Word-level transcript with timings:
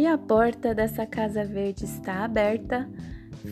e 0.00 0.06
a 0.06 0.16
porta 0.16 0.74
dessa 0.74 1.04
casa 1.04 1.44
verde 1.44 1.84
está 1.84 2.24
aberta. 2.24 2.88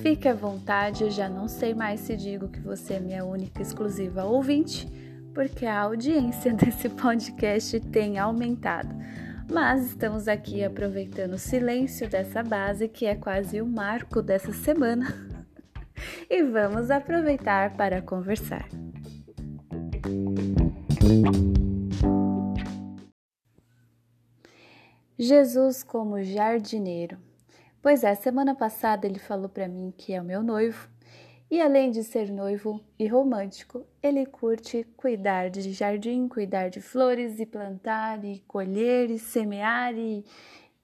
Fique 0.01 0.27
à 0.27 0.33
vontade, 0.33 1.04
eu 1.04 1.11
já 1.11 1.29
não 1.29 1.47
sei 1.47 1.74
mais 1.74 2.01
se 2.01 2.17
digo 2.17 2.49
que 2.49 2.59
você 2.59 2.95
é 2.95 3.01
minha 3.01 3.22
única 3.22 3.61
exclusiva 3.61 4.24
ouvinte, 4.24 4.88
porque 5.35 5.67
a 5.67 5.79
audiência 5.79 6.51
desse 6.56 6.88
podcast 6.88 7.79
tem 7.81 8.19
aumentado. 8.19 8.88
Mas 9.53 9.88
estamos 9.88 10.26
aqui 10.26 10.65
aproveitando 10.65 11.35
o 11.35 11.38
silêncio 11.38 12.08
dessa 12.08 12.42
base, 12.42 12.88
que 12.88 13.04
é 13.04 13.15
quase 13.15 13.60
o 13.60 13.67
marco 13.67 14.22
dessa 14.22 14.53
semana, 14.54 15.06
e 16.30 16.42
vamos 16.45 16.91
aproveitar 16.91 17.77
para 17.77 18.01
conversar. 18.01 18.66
Jesus 25.20 25.82
como 25.82 26.22
jardineiro. 26.22 27.18
Pois 27.82 28.04
é, 28.04 28.14
semana 28.14 28.54
passada 28.54 29.04
ele 29.04 29.18
falou 29.18 29.48
para 29.48 29.66
mim 29.66 29.92
que 29.96 30.12
é 30.12 30.20
o 30.20 30.24
meu 30.24 30.45
noivo, 30.45 30.88
e 31.50 31.60
além 31.60 31.90
de 31.90 32.04
ser 32.04 32.30
noivo 32.30 32.80
e 32.96 33.09
romântico, 33.09 33.84
ele 34.00 34.24
curte 34.24 34.84
cuidar 34.96 35.50
de 35.50 35.73
jardim, 35.73 36.28
cuidar 36.28 36.68
de 36.68 36.80
flores 36.80 37.40
e 37.40 37.46
plantar 37.46 38.24
e 38.24 38.38
colher 38.46 39.10
e 39.10 39.18
semear 39.18 39.92
e, 39.96 40.24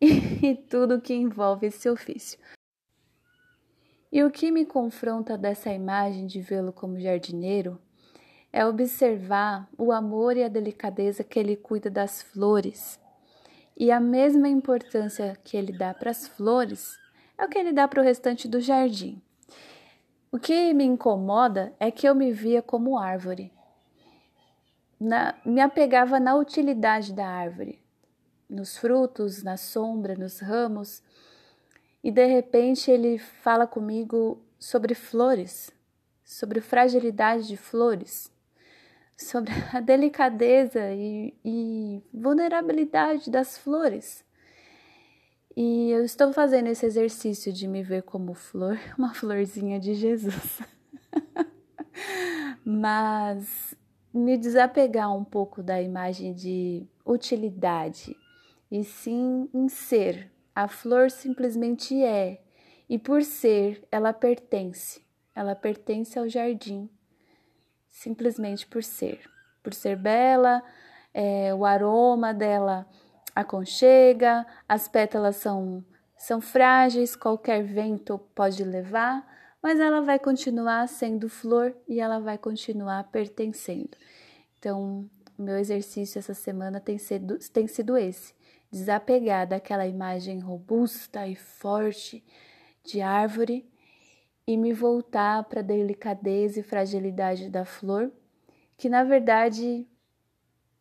e, 0.00 0.08
e 0.50 0.56
tudo 0.56 1.00
que 1.00 1.14
envolve 1.14 1.68
esse 1.68 1.88
ofício. 1.88 2.36
E 4.10 4.24
o 4.24 4.32
que 4.32 4.50
me 4.50 4.66
confronta 4.66 5.38
dessa 5.38 5.72
imagem 5.72 6.26
de 6.26 6.40
vê-lo 6.40 6.72
como 6.72 6.98
jardineiro 6.98 7.80
é 8.52 8.66
observar 8.66 9.68
o 9.78 9.92
amor 9.92 10.36
e 10.36 10.42
a 10.42 10.48
delicadeza 10.48 11.22
que 11.22 11.38
ele 11.38 11.54
cuida 11.54 11.88
das 11.88 12.20
flores. 12.20 12.98
E 13.76 13.90
a 13.90 13.98
mesma 13.98 14.48
importância 14.48 15.36
que 15.42 15.56
ele 15.56 15.72
dá 15.72 15.92
para 15.92 16.10
as 16.10 16.28
flores 16.28 16.98
é 17.36 17.44
o 17.44 17.48
que 17.48 17.58
ele 17.58 17.72
dá 17.72 17.88
para 17.88 18.00
o 18.00 18.04
restante 18.04 18.46
do 18.46 18.60
jardim. 18.60 19.20
O 20.30 20.38
que 20.38 20.72
me 20.72 20.84
incomoda 20.84 21.72
é 21.78 21.90
que 21.90 22.08
eu 22.08 22.14
me 22.14 22.32
via 22.32 22.62
como 22.62 22.98
árvore. 22.98 23.52
Na, 24.98 25.34
me 25.44 25.60
apegava 25.60 26.20
na 26.20 26.36
utilidade 26.36 27.12
da 27.12 27.26
árvore, 27.26 27.82
nos 28.48 28.76
frutos, 28.76 29.42
na 29.42 29.56
sombra, 29.56 30.14
nos 30.14 30.38
ramos, 30.38 31.02
e 32.02 32.10
de 32.10 32.26
repente 32.26 32.90
ele 32.90 33.18
fala 33.18 33.66
comigo 33.66 34.40
sobre 34.58 34.94
flores, 34.94 35.70
sobre 36.24 36.60
fragilidade 36.60 37.46
de 37.48 37.56
flores 37.56 38.33
sobre 39.16 39.52
a 39.72 39.80
delicadeza 39.80 40.92
e, 40.92 41.34
e 41.44 42.02
vulnerabilidade 42.12 43.30
das 43.30 43.58
flores. 43.58 44.24
E 45.56 45.90
eu 45.90 46.04
estou 46.04 46.32
fazendo 46.32 46.66
esse 46.66 46.84
exercício 46.84 47.52
de 47.52 47.68
me 47.68 47.82
ver 47.82 48.02
como 48.02 48.34
flor, 48.34 48.78
uma 48.98 49.14
florzinha 49.14 49.78
de 49.78 49.94
Jesus. 49.94 50.60
Mas 52.64 53.76
me 54.12 54.36
desapegar 54.36 55.14
um 55.14 55.24
pouco 55.24 55.62
da 55.62 55.80
imagem 55.80 56.32
de 56.32 56.86
utilidade 57.04 58.16
e 58.70 58.82
sim 58.82 59.48
em 59.52 59.68
ser. 59.68 60.30
A 60.54 60.68
flor 60.68 61.10
simplesmente 61.10 62.00
é, 62.02 62.40
e 62.88 62.96
por 62.96 63.22
ser, 63.22 63.86
ela 63.90 64.12
pertence. 64.12 65.02
Ela 65.34 65.54
pertence 65.54 66.16
ao 66.16 66.28
jardim 66.28 66.88
simplesmente 67.94 68.66
por 68.66 68.82
ser. 68.82 69.20
Por 69.62 69.72
ser 69.72 69.96
bela, 69.96 70.62
é, 71.14 71.54
o 71.54 71.64
aroma 71.64 72.34
dela 72.34 72.86
aconchega, 73.34 74.44
as 74.68 74.88
pétalas 74.88 75.36
são, 75.36 75.82
são 76.18 76.40
frágeis, 76.40 77.16
qualquer 77.16 77.62
vento 77.62 78.18
pode 78.34 78.62
levar, 78.64 79.24
mas 79.62 79.78
ela 79.80 80.02
vai 80.02 80.18
continuar 80.18 80.86
sendo 80.88 81.28
flor 81.28 81.74
e 81.88 82.00
ela 82.00 82.18
vai 82.18 82.36
continuar 82.36 83.04
pertencendo. 83.04 83.96
Então, 84.58 85.08
o 85.38 85.42
meu 85.42 85.56
exercício 85.56 86.18
essa 86.18 86.34
semana 86.34 86.80
tem 86.80 86.98
sido, 86.98 87.38
tem 87.52 87.66
sido 87.66 87.96
esse: 87.96 88.34
desapegar 88.70 89.46
daquela 89.46 89.86
imagem 89.86 90.40
robusta 90.40 91.26
e 91.26 91.36
forte 91.36 92.22
de 92.84 93.00
árvore 93.00 93.66
e 94.46 94.56
me 94.56 94.72
voltar 94.72 95.44
para 95.44 95.60
a 95.60 95.62
delicadeza 95.62 96.60
e 96.60 96.62
fragilidade 96.62 97.48
da 97.48 97.64
flor, 97.64 98.12
que 98.76 98.88
na 98.88 99.02
verdade, 99.02 99.86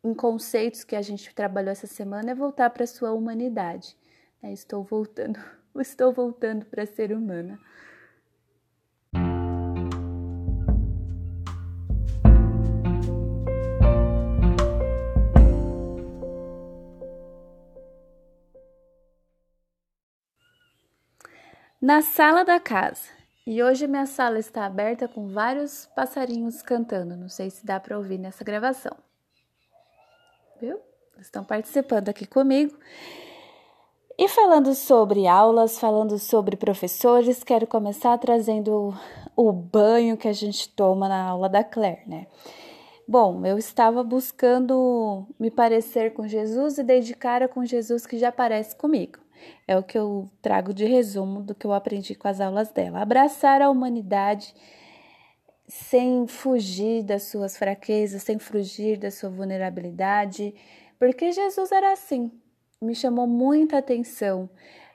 em 0.02 0.14
conceitos 0.14 0.84
que 0.84 0.94
a 0.94 1.02
gente 1.02 1.34
trabalhou 1.34 1.72
essa 1.72 1.86
semana, 1.86 2.32
é 2.32 2.34
voltar 2.34 2.70
para 2.70 2.84
a 2.84 2.86
sua 2.86 3.12
humanidade. 3.12 3.96
É, 4.42 4.52
estou 4.52 4.84
voltando, 4.84 5.40
estou 5.80 6.12
voltando 6.12 6.66
para 6.66 6.84
ser 6.84 7.12
humana. 7.12 7.58
Na 21.80 22.00
sala 22.00 22.44
da 22.44 22.58
casa, 22.58 23.10
e 23.46 23.62
hoje 23.62 23.86
minha 23.86 24.06
sala 24.06 24.38
está 24.38 24.64
aberta 24.64 25.06
com 25.06 25.28
vários 25.28 25.86
passarinhos 25.94 26.62
cantando. 26.62 27.16
Não 27.16 27.28
sei 27.28 27.50
se 27.50 27.64
dá 27.64 27.78
para 27.78 27.98
ouvir 27.98 28.18
nessa 28.18 28.42
gravação. 28.42 28.96
Viu? 30.60 30.80
Estão 31.18 31.44
participando 31.44 32.08
aqui 32.08 32.26
comigo. 32.26 32.74
E 34.16 34.28
falando 34.28 34.74
sobre 34.74 35.26
aulas, 35.26 35.78
falando 35.78 36.18
sobre 36.18 36.56
professores, 36.56 37.42
quero 37.42 37.66
começar 37.66 38.16
trazendo 38.16 38.94
o 39.36 39.52
banho 39.52 40.16
que 40.16 40.28
a 40.28 40.32
gente 40.32 40.68
toma 40.70 41.08
na 41.08 41.28
aula 41.28 41.48
da 41.48 41.64
Claire, 41.64 42.08
né? 42.08 42.26
Bom, 43.06 43.44
eu 43.44 43.58
estava 43.58 44.02
buscando 44.02 45.26
me 45.38 45.50
parecer 45.50 46.14
com 46.14 46.26
Jesus 46.26 46.78
e 46.78 46.82
dedicar 46.82 47.46
com 47.48 47.64
Jesus 47.64 48.06
que 48.06 48.16
já 48.16 48.32
parece 48.32 48.74
comigo. 48.74 49.23
É 49.66 49.76
o 49.76 49.82
que 49.82 49.96
eu 49.96 50.30
trago 50.40 50.72
de 50.72 50.84
resumo 50.84 51.42
do 51.42 51.54
que 51.54 51.66
eu 51.66 51.72
aprendi 51.72 52.14
com 52.14 52.28
as 52.28 52.40
aulas 52.40 52.70
dela. 52.70 53.00
Abraçar 53.00 53.62
a 53.62 53.70
humanidade 53.70 54.54
sem 55.66 56.26
fugir 56.26 57.02
das 57.02 57.24
suas 57.24 57.56
fraquezas, 57.56 58.22
sem 58.22 58.38
fugir 58.38 58.98
da 58.98 59.10
sua 59.10 59.30
vulnerabilidade, 59.30 60.54
porque 60.98 61.32
Jesus 61.32 61.72
era 61.72 61.92
assim. 61.92 62.30
Me 62.80 62.94
chamou 62.94 63.26
muita 63.26 63.78
atenção 63.78 64.50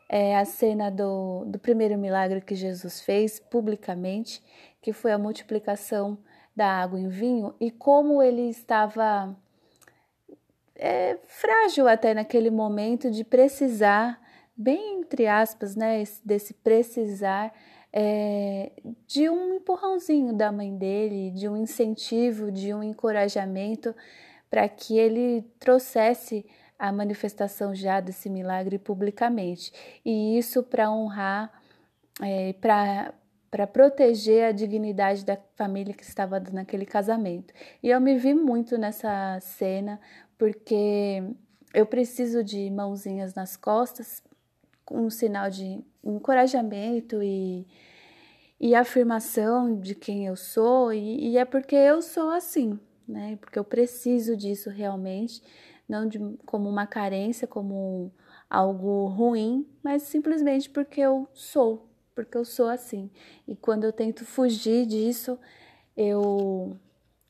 é, 0.07 0.37
a 0.37 0.45
cena 0.45 0.89
do, 0.89 1.45
do 1.45 1.59
primeiro 1.59 1.97
milagre 1.97 2.41
que 2.41 2.55
Jesus 2.55 3.01
fez 3.01 3.39
publicamente, 3.39 4.43
que 4.81 4.93
foi 4.93 5.11
a 5.11 5.17
multiplicação 5.17 6.17
da 6.55 6.67
água 6.67 6.99
em 6.99 7.07
vinho, 7.07 7.53
e 7.59 7.71
como 7.71 8.21
ele 8.21 8.49
estava 8.49 9.35
é, 10.75 11.17
frágil 11.25 11.87
até 11.87 12.13
naquele 12.13 12.49
momento 12.49 13.11
de 13.11 13.23
precisar 13.23 14.19
bem 14.59 14.99
entre 14.99 15.25
aspas, 15.25 15.75
né, 15.75 16.03
desse 16.23 16.53
precisar 16.53 17.53
é, 17.91 18.71
de 19.07 19.29
um 19.29 19.55
empurrãozinho 19.55 20.33
da 20.33 20.51
mãe 20.51 20.75
dele, 20.77 21.31
de 21.31 21.47
um 21.47 21.57
incentivo, 21.57 22.51
de 22.51 22.73
um 22.73 22.83
encorajamento 22.83 23.95
para 24.49 24.67
que 24.67 24.97
ele 24.97 25.41
trouxesse 25.59 26.45
a 26.77 26.91
manifestação 26.91 27.73
já 27.73 27.99
desse 27.99 28.29
milagre 28.29 28.77
publicamente. 28.77 29.71
E 30.05 30.37
isso 30.37 30.61
para 30.61 30.91
honrar, 30.91 31.51
é, 32.21 32.53
para 32.53 33.13
para 33.51 33.65
proteger 33.65 34.45
a 34.45 34.51
dignidade 34.51 35.25
da 35.25 35.35
família 35.55 35.91
que 35.91 36.03
estava 36.03 36.39
naquele 36.39 36.85
casamento. 36.85 37.51
E 37.81 37.89
eu 37.89 37.99
me 37.99 38.15
vi 38.15 38.31
muito 38.31 38.77
nessa 38.77 39.39
cena 39.41 39.99
porque 40.37 41.23
eu 41.73 41.83
preciso 41.87 42.43
de 42.43 42.69
mãozinhas 42.69 43.33
nas 43.33 43.57
costas 43.57 44.21
um 44.89 45.09
sinal 45.09 45.49
de 45.49 45.83
encorajamento 46.03 47.21
e, 47.21 47.65
e 48.59 48.75
afirmação 48.75 49.79
de 49.79 49.95
quem 49.95 50.25
eu 50.25 50.35
sou, 50.35 50.93
e, 50.93 51.29
e 51.31 51.37
é 51.37 51.45
porque 51.45 51.75
eu 51.75 52.01
sou 52.01 52.29
assim, 52.29 52.79
né? 53.07 53.37
Porque 53.41 53.57
eu 53.57 53.63
preciso 53.63 54.35
disso 54.35 54.69
realmente, 54.69 55.41
não 55.87 56.07
de, 56.07 56.19
como 56.45 56.69
uma 56.69 56.85
carência, 56.85 57.47
como 57.47 58.11
algo 58.49 59.07
ruim, 59.07 59.67
mas 59.83 60.03
simplesmente 60.03 60.69
porque 60.69 61.01
eu 61.01 61.27
sou, 61.33 61.87
porque 62.15 62.37
eu 62.37 62.45
sou 62.45 62.67
assim. 62.67 63.09
E 63.47 63.55
quando 63.55 63.83
eu 63.83 63.93
tento 63.93 64.25
fugir 64.25 64.85
disso, 64.85 65.37
eu 65.95 66.77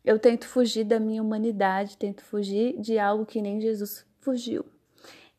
eu 0.03 0.17
tento 0.17 0.47
fugir 0.47 0.85
da 0.85 1.00
minha 1.00 1.21
humanidade, 1.21 1.97
tento 1.97 2.23
fugir 2.23 2.79
de 2.79 2.97
algo 2.97 3.25
que 3.25 3.41
nem 3.41 3.59
Jesus 3.59 4.05
fugiu. 4.19 4.65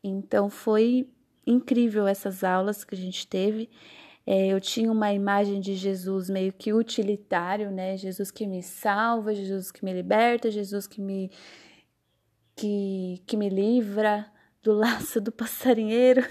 Então 0.03 0.49
foi 0.49 1.09
incrível 1.45 2.07
essas 2.07 2.43
aulas 2.43 2.83
que 2.83 2.95
a 2.95 2.97
gente 2.97 3.27
teve. 3.27 3.69
É, 4.25 4.47
eu 4.47 4.61
tinha 4.61 4.91
uma 4.91 5.11
imagem 5.11 5.59
de 5.59 5.75
Jesus 5.75 6.29
meio 6.29 6.53
que 6.53 6.71
utilitário, 6.71 7.71
né? 7.71 7.97
Jesus 7.97 8.29
que 8.29 8.45
me 8.45 8.61
salva, 8.61 9.33
Jesus 9.33 9.71
que 9.71 9.83
me 9.83 9.93
liberta, 9.93 10.51
Jesus 10.51 10.87
que 10.87 11.01
me 11.01 11.31
que, 12.55 13.23
que 13.25 13.35
me 13.35 13.49
livra 13.49 14.31
do 14.61 14.73
laço 14.77 15.19
do 15.19 15.31
passarinheiro. 15.31 16.23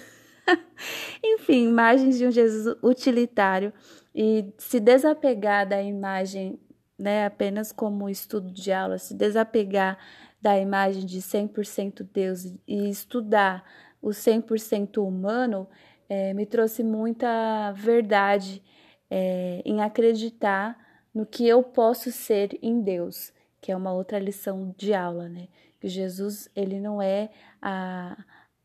Enfim, 1.25 1.69
imagens 1.69 2.19
de 2.19 2.27
um 2.27 2.31
Jesus 2.31 2.77
utilitário 2.83 3.73
e 4.15 4.53
se 4.59 4.79
desapegar 4.81 5.69
da 5.69 5.83
imagem, 5.83 6.59
né, 6.99 7.27
apenas 7.27 7.73
como 7.73 8.09
estudo 8.09 8.53
de 8.53 8.73
aula, 8.73 8.99
se 8.99 9.15
desapegar 9.15 9.99
da 10.41 10.59
imagem 10.59 11.05
de 11.05 11.21
100% 11.21 12.09
Deus 12.13 12.45
e 12.67 12.89
estudar 12.89 13.65
o 14.01 14.09
100% 14.09 14.99
humano, 15.07 15.69
é, 16.09 16.35
me 16.35 16.47
trouxe 16.47 16.83
muita 16.83 17.73
verdade 17.73 18.63
é, 19.11 19.63
em 19.65 19.81
acreditar 19.81 20.79
no 21.15 21.27
que 21.27 21.47
eu 21.47 21.63
posso 21.63 22.11
ser 22.11 22.59
em 22.63 22.81
Deus, 22.81 23.33
que 23.61 23.71
é 23.73 23.77
uma 23.77 23.93
outra 23.93 24.19
lição 24.19 24.75
de 24.77 24.95
aula, 24.95 25.29
né? 25.29 25.49
Que 25.81 25.89
Jesus, 25.89 26.49
ele 26.55 26.81
não 26.81 27.01
é 27.01 27.31
a, 27.61 28.17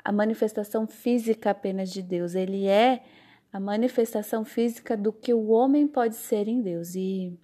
a 0.04 0.12
manifestação 0.12 0.88
física 0.88 1.52
apenas 1.52 1.90
de 1.90 2.02
Deus, 2.02 2.36
ele 2.36 2.68
é 2.68 3.04
a 3.52 3.60
manifestação 3.60 4.44
física 4.44 4.98
do 4.98 5.14
que 5.14 5.34
o 5.34 5.48
homem 5.48 5.88
pode 5.88 6.16
ser 6.16 6.48
em 6.48 6.62
Deus. 6.62 6.94
E, 6.94 7.40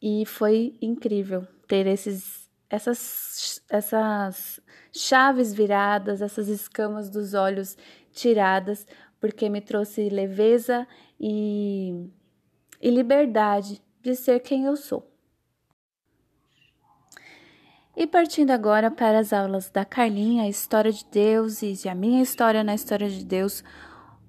e 0.00 0.26
foi 0.26 0.76
incrível 0.80 1.46
ter 1.66 1.86
esses, 1.86 2.50
essas, 2.68 3.62
essas 3.70 4.60
chaves 4.94 5.52
viradas, 5.52 6.22
essas 6.22 6.48
escamas 6.48 7.10
dos 7.10 7.34
olhos 7.34 7.76
tiradas, 8.12 8.86
porque 9.20 9.48
me 9.48 9.60
trouxe 9.60 10.08
leveza 10.08 10.86
e, 11.18 12.08
e 12.80 12.90
liberdade 12.90 13.82
de 14.00 14.14
ser 14.14 14.40
quem 14.40 14.64
eu 14.66 14.76
sou. 14.76 15.10
E 17.96 18.06
partindo 18.06 18.50
agora 18.50 18.90
para 18.90 19.18
as 19.18 19.32
aulas 19.32 19.70
da 19.70 19.84
Carlinha, 19.84 20.44
a 20.44 20.48
história 20.48 20.92
de 20.92 21.04
Deus 21.10 21.62
e 21.62 21.88
a 21.88 21.94
minha 21.94 22.22
história 22.22 22.64
na 22.64 22.74
história 22.74 23.08
de 23.08 23.24
Deus, 23.24 23.62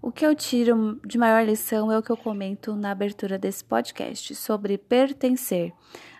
o 0.01 0.11
que 0.11 0.23
eu 0.23 0.35
tiro 0.35 0.99
de 1.03 1.17
maior 1.17 1.43
lição 1.43 1.91
é 1.91 1.97
o 1.97 2.03
que 2.03 2.11
eu 2.11 2.17
comento 2.17 2.75
na 2.75 2.91
abertura 2.91 3.39
desse 3.39 3.65
podcast 3.65 4.35
sobre 4.35 4.77
pertencer. 4.77 5.73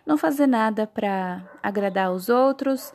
Não 0.03 0.17
fazer 0.17 0.47
nada 0.47 0.87
para 0.87 1.47
agradar 1.61 2.11
os 2.11 2.29
outros. 2.29 2.91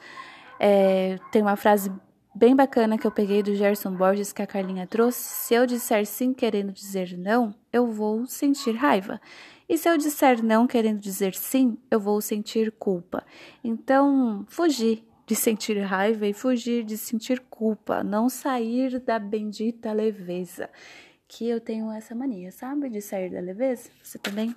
É, 0.62 1.18
tem 1.32 1.40
uma 1.40 1.56
frase 1.56 1.90
bem 2.34 2.54
bacana 2.54 2.98
que 2.98 3.06
eu 3.06 3.10
peguei 3.10 3.42
do 3.42 3.54
Gerson 3.54 3.92
Borges 3.96 4.30
que 4.30 4.42
a 4.42 4.46
Carlinha 4.46 4.86
trouxe. 4.86 5.18
Se 5.18 5.54
eu 5.54 5.66
disser 5.66 6.04
sim 6.06 6.34
querendo 6.34 6.70
dizer 6.70 7.16
não, 7.16 7.54
eu 7.72 7.90
vou 7.90 8.26
sentir 8.26 8.72
raiva. 8.72 9.18
E 9.66 9.78
se 9.78 9.88
eu 9.88 9.96
disser 9.96 10.44
não 10.44 10.66
querendo 10.66 10.98
dizer 10.98 11.34
sim, 11.34 11.78
eu 11.90 11.98
vou 11.98 12.20
sentir 12.20 12.72
culpa. 12.72 13.24
Então, 13.64 14.44
fugir 14.48 15.02
de 15.26 15.34
sentir 15.34 15.78
raiva 15.80 16.26
e 16.26 16.34
fugir 16.34 16.84
de 16.84 16.98
sentir 16.98 17.40
culpa, 17.48 18.02
não 18.02 18.28
sair 18.28 18.98
da 19.00 19.18
bendita 19.18 19.92
leveza. 19.92 20.68
Que 21.26 21.48
eu 21.48 21.60
tenho 21.60 21.90
essa 21.92 22.14
mania, 22.14 22.50
sabe? 22.50 22.90
De 22.90 23.00
sair 23.00 23.30
da 23.30 23.40
leveza. 23.40 23.88
Você 24.02 24.18
também? 24.18 24.54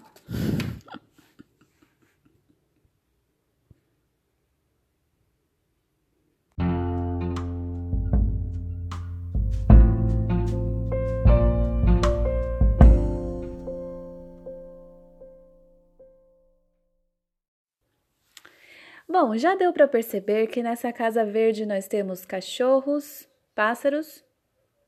Bom, 19.14 19.38
já 19.38 19.54
deu 19.54 19.72
para 19.72 19.88
perceber 19.88 20.48
que 20.48 20.64
nessa 20.64 20.92
casa 20.92 21.24
verde 21.24 21.68
nós 21.68 21.88
temos 21.88 22.26
cachorros, 22.26 23.30
pássaros, 23.54 24.24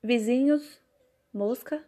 vizinhos, 0.04 0.82
mosca. 1.32 1.86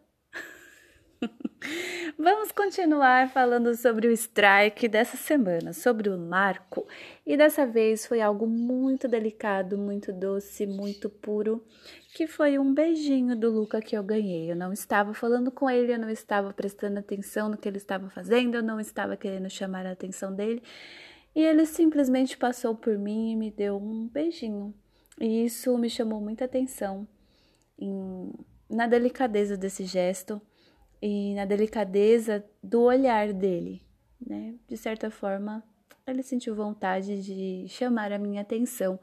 Vamos 2.16 2.52
continuar 2.52 3.28
falando 3.30 3.76
sobre 3.76 4.08
o 4.08 4.12
strike 4.12 4.88
dessa 4.88 5.18
semana, 5.18 5.74
sobre 5.74 6.10
o 6.10 6.18
marco. 6.20 6.88
E 7.26 7.36
dessa 7.36 7.66
vez 7.66 8.06
foi 8.06 8.22
algo 8.22 8.46
muito 8.46 9.08
delicado, 9.08 9.76
muito 9.76 10.14
doce, 10.14 10.68
muito 10.68 11.10
puro, 11.10 11.66
que 12.14 12.28
foi 12.28 12.60
um 12.60 12.72
beijinho 12.72 13.36
do 13.36 13.50
Luca 13.50 13.82
que 13.82 13.98
eu 13.98 14.04
ganhei. 14.04 14.52
Eu 14.52 14.56
não 14.56 14.72
estava 14.72 15.12
falando 15.12 15.50
com 15.50 15.68
ele, 15.68 15.92
eu 15.92 16.00
não 16.00 16.10
estava 16.12 16.54
prestando 16.54 17.00
atenção 17.00 17.50
no 17.50 17.58
que 17.58 17.68
ele 17.68 17.78
estava 17.78 18.12
fazendo, 18.12 18.54
eu 18.54 18.62
não 18.62 18.80
estava 18.80 19.18
querendo 19.18 19.50
chamar 19.50 19.88
a 19.88 19.92
atenção 19.94 20.32
dele. 20.36 20.62
E 21.38 21.42
ele 21.42 21.68
simplesmente 21.68 22.36
passou 22.36 22.74
por 22.74 22.98
mim 22.98 23.34
e 23.34 23.36
me 23.36 23.52
deu 23.52 23.78
um 23.78 24.08
beijinho. 24.08 24.74
E 25.22 25.46
isso 25.46 25.78
me 25.78 25.88
chamou 25.88 26.20
muita 26.20 26.46
atenção 26.46 27.08
em, 27.78 28.34
na 28.68 28.88
delicadeza 28.88 29.56
desse 29.56 29.86
gesto 29.86 30.42
e 31.00 31.36
na 31.36 31.46
delicadeza 31.46 32.44
do 32.64 32.82
olhar 32.82 33.32
dele, 33.34 33.84
né? 34.20 34.56
De 34.68 34.76
certa 34.76 35.12
forma, 35.12 35.64
ele 36.08 36.24
sentiu 36.24 36.56
vontade 36.56 37.22
de 37.22 37.68
chamar 37.68 38.12
a 38.12 38.18
minha 38.18 38.42
atenção 38.42 39.00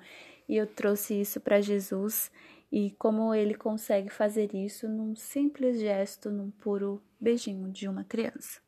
e 0.48 0.56
eu 0.56 0.66
trouxe 0.66 1.14
isso 1.20 1.40
para 1.40 1.60
Jesus 1.60 2.32
e 2.72 2.90
como 2.98 3.32
ele 3.32 3.54
consegue 3.54 4.10
fazer 4.10 4.52
isso 4.52 4.88
num 4.88 5.14
simples 5.14 5.78
gesto, 5.78 6.32
num 6.32 6.50
puro 6.50 7.00
beijinho 7.20 7.70
de 7.70 7.86
uma 7.86 8.02
criança. 8.02 8.63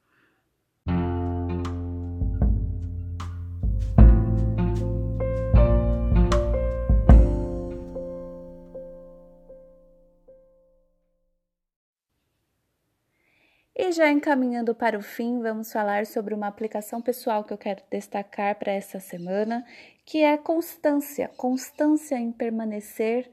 Já 13.97 14.13
encaminhando 14.13 14.75
para 14.75 14.99
o 14.99 15.03
fim, 15.03 15.41
vamos 15.41 15.73
falar 15.73 16.05
sobre 16.05 16.35
uma 16.35 16.47
aplicação 16.47 17.01
pessoal 17.01 17.43
que 17.43 17.53
eu 17.53 17.59
quero 17.59 17.83
destacar 17.91 18.55
para 18.57 18.71
essa 18.71 19.01
semana, 19.01 19.65
que 20.05 20.23
é 20.23 20.37
constância. 20.37 21.29
Constância 21.37 22.17
em 22.17 22.31
permanecer, 22.31 23.31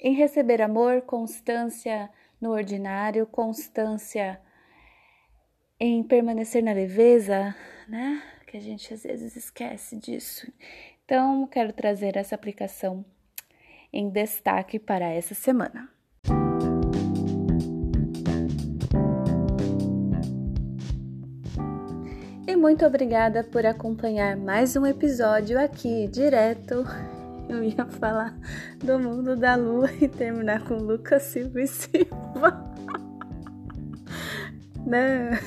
em 0.00 0.12
receber 0.12 0.60
amor, 0.60 1.02
constância 1.02 2.10
no 2.40 2.50
ordinário, 2.50 3.26
constância 3.26 4.40
em 5.78 6.02
permanecer 6.02 6.62
na 6.62 6.72
leveza, 6.72 7.54
né? 7.88 8.22
Que 8.48 8.56
a 8.56 8.60
gente 8.60 8.92
às 8.92 9.04
vezes 9.04 9.36
esquece 9.36 9.96
disso. 9.96 10.52
Então, 11.04 11.46
quero 11.46 11.72
trazer 11.72 12.16
essa 12.16 12.34
aplicação 12.34 13.04
em 13.92 14.08
destaque 14.10 14.80
para 14.80 15.08
essa 15.08 15.34
semana. 15.34 15.93
E 22.46 22.54
muito 22.56 22.84
obrigada 22.84 23.42
por 23.42 23.64
acompanhar 23.64 24.36
mais 24.36 24.76
um 24.76 24.84
episódio 24.84 25.58
aqui 25.58 26.06
direto. 26.08 26.84
Eu 27.48 27.64
ia 27.64 27.86
falar 27.86 28.34
do 28.78 28.98
mundo 28.98 29.34
da 29.34 29.54
lua 29.54 29.90
e 30.00 30.06
terminar 30.08 30.62
com 30.64 30.74
Lucas 30.74 31.22
Silva 31.22 31.62
e 31.62 31.66
Silva. 31.66 32.74
Não. 34.84 34.90
Né? 34.90 35.40